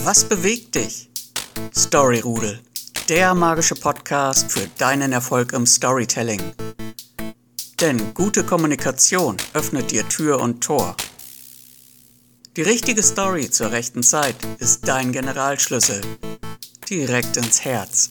[0.00, 1.10] Was bewegt dich?
[1.76, 2.60] Storyrudel,
[3.10, 6.40] der magische Podcast für deinen Erfolg im Storytelling.
[7.78, 10.96] Denn gute Kommunikation öffnet dir Tür und Tor.
[12.56, 16.00] Die richtige Story zur rechten Zeit ist dein Generalschlüssel.
[16.88, 18.10] Direkt ins Herz.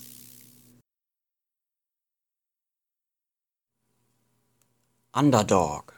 [5.14, 5.94] Underdog.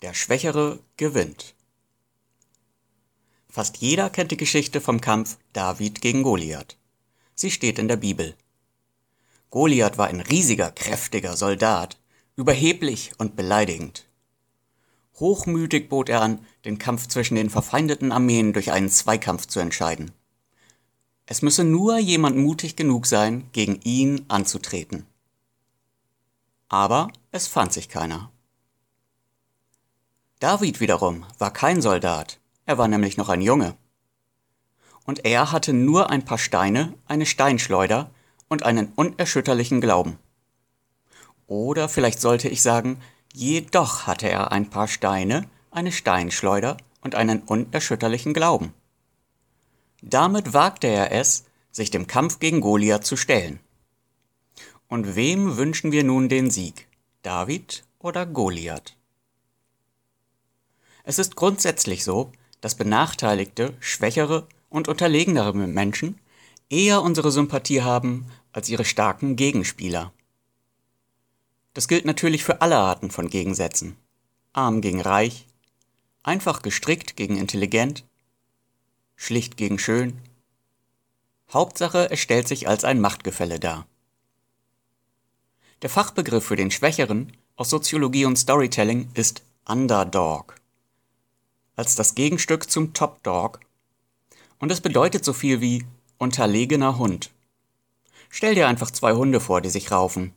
[0.00, 1.56] Der Schwächere gewinnt.
[3.58, 6.76] Fast jeder kennt die Geschichte vom Kampf David gegen Goliath.
[7.34, 8.36] Sie steht in der Bibel.
[9.50, 11.98] Goliath war ein riesiger, kräftiger Soldat,
[12.36, 14.06] überheblich und beleidigend.
[15.18, 20.12] Hochmütig bot er an, den Kampf zwischen den verfeindeten Armeen durch einen Zweikampf zu entscheiden.
[21.26, 25.04] Es müsse nur jemand mutig genug sein, gegen ihn anzutreten.
[26.68, 28.30] Aber es fand sich keiner.
[30.38, 33.78] David wiederum war kein Soldat, er war nämlich noch ein Junge.
[35.04, 38.10] Und er hatte nur ein paar Steine, eine Steinschleuder
[38.50, 40.18] und einen unerschütterlichen Glauben.
[41.46, 43.00] Oder vielleicht sollte ich sagen,
[43.32, 48.74] jedoch hatte er ein paar Steine, eine Steinschleuder und einen unerschütterlichen Glauben.
[50.02, 53.60] Damit wagte er es, sich dem Kampf gegen Goliath zu stellen.
[54.88, 56.86] Und wem wünschen wir nun den Sieg?
[57.22, 58.94] David oder Goliath?
[61.04, 66.18] Es ist grundsätzlich so, dass benachteiligte, schwächere und unterlegenere Menschen
[66.68, 70.12] eher unsere Sympathie haben als ihre starken Gegenspieler.
[71.74, 73.96] Das gilt natürlich für alle Arten von Gegensätzen.
[74.52, 75.46] Arm gegen reich,
[76.22, 78.04] einfach gestrickt gegen intelligent,
[79.16, 80.18] schlicht gegen schön.
[81.52, 83.86] Hauptsache, es stellt sich als ein Machtgefälle dar.
[85.82, 90.57] Der Fachbegriff für den Schwächeren aus Soziologie und Storytelling ist Underdog
[91.78, 93.60] als das Gegenstück zum Top Dog.
[94.58, 95.86] Und es bedeutet so viel wie
[96.18, 97.30] unterlegener Hund.
[98.28, 100.32] Stell dir einfach zwei Hunde vor, die sich raufen.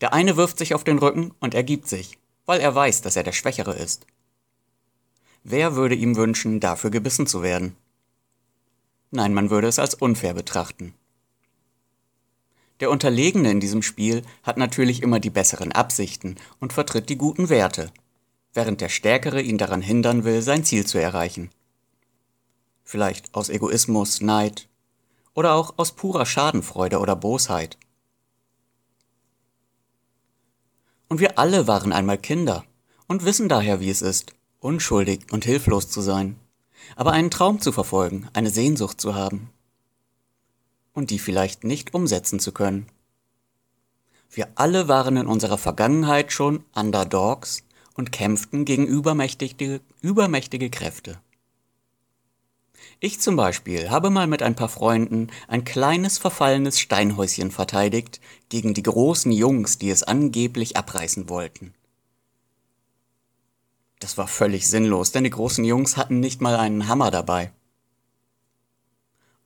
[0.00, 2.16] Der eine wirft sich auf den Rücken und ergibt sich,
[2.46, 4.06] weil er weiß, dass er der Schwächere ist.
[5.42, 7.74] Wer würde ihm wünschen, dafür gebissen zu werden?
[9.10, 10.94] Nein, man würde es als unfair betrachten.
[12.78, 17.48] Der Unterlegene in diesem Spiel hat natürlich immer die besseren Absichten und vertritt die guten
[17.48, 17.90] Werte,
[18.58, 21.52] während der Stärkere ihn daran hindern will, sein Ziel zu erreichen.
[22.82, 24.68] Vielleicht aus Egoismus, Neid
[25.32, 27.78] oder auch aus purer Schadenfreude oder Bosheit.
[31.06, 32.64] Und wir alle waren einmal Kinder
[33.06, 36.34] und wissen daher, wie es ist, unschuldig und hilflos zu sein,
[36.96, 39.52] aber einen Traum zu verfolgen, eine Sehnsucht zu haben
[40.94, 42.88] und die vielleicht nicht umsetzen zu können.
[44.32, 47.62] Wir alle waren in unserer Vergangenheit schon Underdogs
[47.98, 51.20] und kämpften gegen übermächtige, übermächtige Kräfte.
[53.00, 58.72] Ich zum Beispiel habe mal mit ein paar Freunden ein kleines verfallenes Steinhäuschen verteidigt gegen
[58.72, 61.74] die großen Jungs, die es angeblich abreißen wollten.
[63.98, 67.52] Das war völlig sinnlos, denn die großen Jungs hatten nicht mal einen Hammer dabei.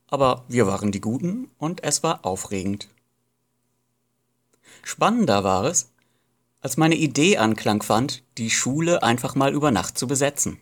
[0.08, 2.88] Aber wir waren die Guten und es war aufregend.
[4.82, 5.91] Spannender war es,
[6.62, 10.58] als meine Idee Anklang fand, die Schule einfach mal über Nacht zu besetzen.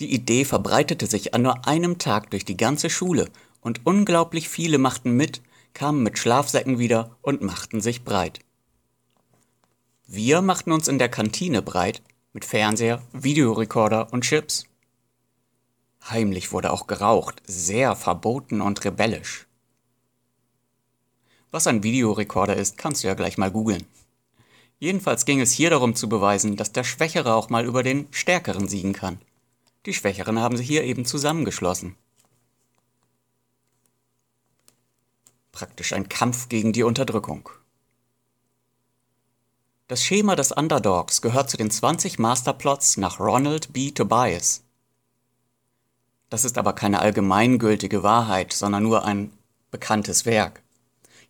[0.00, 4.78] Die Idee verbreitete sich an nur einem Tag durch die ganze Schule und unglaublich viele
[4.78, 5.40] machten mit,
[5.72, 8.40] kamen mit Schlafsäcken wieder und machten sich breit.
[10.06, 12.02] Wir machten uns in der Kantine breit
[12.34, 14.66] mit Fernseher, Videorekorder und Chips.
[16.10, 19.46] Heimlich wurde auch geraucht, sehr verboten und rebellisch.
[21.50, 23.86] Was ein Videorekorder ist, kannst du ja gleich mal googeln.
[24.78, 28.68] Jedenfalls ging es hier darum zu beweisen, dass der Schwächere auch mal über den Stärkeren
[28.68, 29.20] siegen kann.
[29.86, 31.94] Die Schwächeren haben sich hier eben zusammengeschlossen.
[35.52, 37.48] Praktisch ein Kampf gegen die Unterdrückung.
[39.86, 43.90] Das Schema des Underdogs gehört zu den 20 Masterplots nach Ronald B.
[43.90, 44.64] Tobias.
[46.30, 49.30] Das ist aber keine allgemeingültige Wahrheit, sondern nur ein
[49.70, 50.62] bekanntes Werk.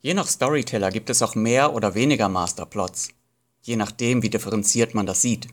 [0.00, 3.08] Je nach Storyteller gibt es auch mehr oder weniger Masterplots
[3.64, 5.48] je nachdem, wie differenziert man das sieht.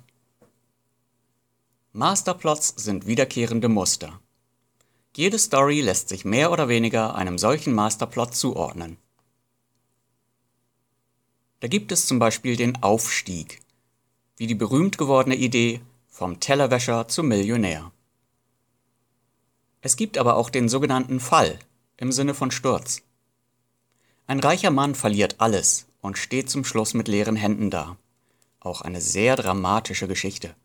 [1.93, 4.19] Masterplots sind wiederkehrende Muster.
[5.15, 8.97] Jede Story lässt sich mehr oder weniger einem solchen Masterplot zuordnen.
[11.61, 13.61] Da gibt es zum Beispiel den Aufstieg,
[14.37, 17.91] wie die berühmt gewordene Idee vom Tellerwäscher zum Millionär.
[19.81, 21.59] Es gibt aber auch den sogenannten Fall
[21.97, 23.01] im Sinne von Sturz.
[24.27, 27.97] Ein reicher Mann verliert alles und steht zum Schluss mit leeren Händen da.
[28.59, 30.55] Auch eine sehr dramatische Geschichte.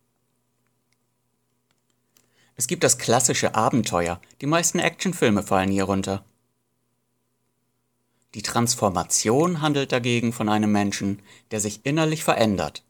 [2.57, 6.25] Es gibt das klassische Abenteuer, die meisten Actionfilme fallen hier runter.
[8.35, 12.83] Die Transformation handelt dagegen von einem Menschen, der sich innerlich verändert.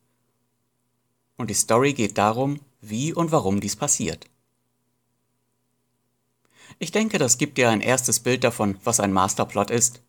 [1.36, 4.28] Und die Story geht darum, wie und warum dies passiert.
[6.78, 10.02] Ich denke, das gibt dir ein erstes Bild davon, was ein Masterplot ist.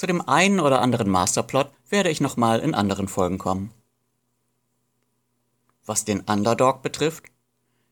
[0.00, 3.70] Zu dem einen oder anderen Masterplot werde ich nochmal in anderen Folgen kommen.
[5.84, 7.26] Was den Underdog betrifft,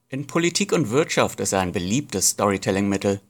[0.09, 3.21] in Politik und Wirtschaft ist er ein beliebtes Storytelling-Mittel.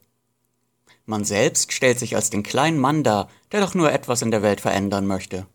[1.06, 4.42] Man selbst stellt sich als den kleinen Mann dar, der doch nur etwas in der
[4.42, 5.48] Welt verändern möchte.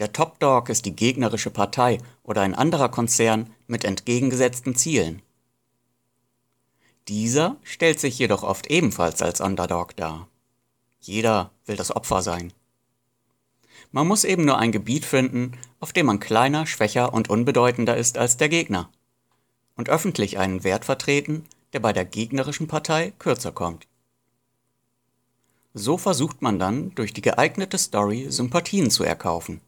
[0.00, 5.22] Der Top Dog ist die gegnerische Partei oder ein anderer Konzern mit entgegengesetzten Zielen.
[7.06, 10.26] Dieser stellt sich jedoch oft ebenfalls als Underdog dar.
[11.02, 12.52] Jeder will das Opfer sein.
[13.90, 18.16] Man muss eben nur ein Gebiet finden, auf dem man kleiner, schwächer und unbedeutender ist
[18.16, 18.88] als der Gegner
[19.76, 23.88] und öffentlich einen Wert vertreten, der bei der gegnerischen Partei kürzer kommt.
[25.74, 29.60] So versucht man dann durch die geeignete Story Sympathien zu erkaufen.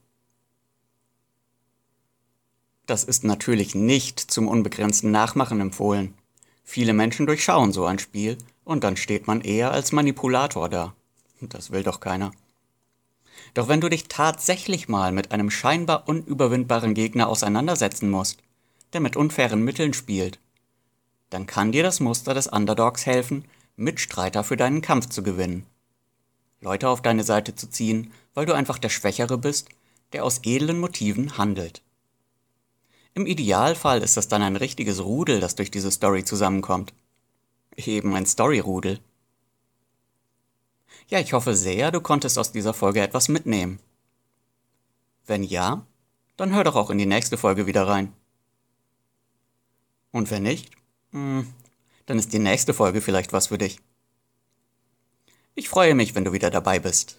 [2.87, 6.15] Das ist natürlich nicht zum unbegrenzten Nachmachen empfohlen.
[6.63, 10.95] Viele Menschen durchschauen so ein Spiel und dann steht man eher als Manipulator da.
[11.49, 12.33] Das will doch keiner.
[13.55, 18.39] Doch wenn du dich tatsächlich mal mit einem scheinbar unüberwindbaren Gegner auseinandersetzen musst,
[18.93, 20.39] der mit unfairen Mitteln spielt.
[21.31, 23.45] Dann kann dir das Muster des Underdogs helfen,
[23.77, 25.67] Mitstreiter für deinen Kampf zu gewinnen.
[26.61, 29.69] Leute auf deine Seite zu ziehen, weil du einfach der Schwächere bist,
[30.13, 31.83] der aus edlen Motiven handelt.
[33.15, 36.93] Im Idealfall ist das dann ein richtiges Rudel, das durch diese Story zusammenkommt.
[37.77, 39.01] Eben ein Story-Rudel.
[41.09, 43.79] Ja, ich hoffe sehr, du konntest aus dieser Folge etwas mitnehmen.
[45.27, 45.87] Wenn ja,
[46.37, 48.13] dann hör doch auch in die nächste Folge wieder rein.
[50.11, 50.71] Und wenn nicht,
[51.13, 51.47] hm,
[52.07, 53.79] dann ist die nächste Folge vielleicht was für dich.
[55.55, 57.17] Ich freue mich, wenn du wieder dabei bist.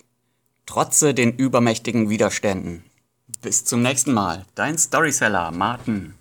[0.65, 2.83] Trotze den übermächtigen Widerständen.
[3.41, 4.45] Bis zum nächsten Mal.
[4.55, 6.15] Dein Storyseller, Martin.